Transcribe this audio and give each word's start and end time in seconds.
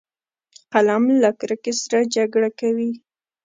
قلم 0.73 1.03
له 1.23 1.29
کرکې 1.39 1.73
سره 1.81 1.99
جګړه 2.15 2.49
کوي 2.59 2.91